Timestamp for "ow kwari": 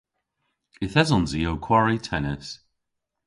1.51-1.97